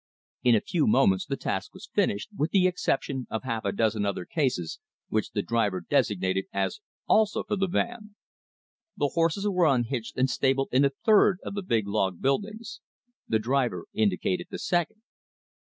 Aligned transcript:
In 0.41 0.55
a 0.55 0.61
few 0.61 0.87
moments 0.87 1.27
the 1.27 1.37
task 1.37 1.75
was 1.75 1.91
finished, 1.93 2.29
with 2.35 2.49
the 2.49 2.65
exception 2.65 3.27
of 3.29 3.43
a 3.43 3.45
half 3.45 3.63
dozen 3.75 4.03
other 4.03 4.25
cases, 4.25 4.79
which 5.09 5.29
the 5.29 5.43
driver 5.43 5.79
designated 5.79 6.45
as 6.51 6.79
also 7.05 7.43
for 7.43 7.55
the 7.55 7.67
"van." 7.67 8.15
The 8.97 9.09
horses 9.09 9.47
were 9.47 9.67
unhitched, 9.67 10.17
and 10.17 10.27
stabled 10.27 10.69
in 10.71 10.81
the 10.81 10.93
third 11.05 11.37
of 11.43 11.53
the 11.53 11.61
big 11.61 11.87
log 11.87 12.19
buildings. 12.19 12.81
The 13.27 13.37
driver 13.37 13.85
indicated 13.93 14.47
the 14.49 14.57
second. 14.57 15.03